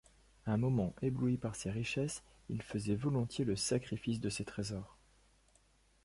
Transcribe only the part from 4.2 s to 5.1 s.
ses trésors!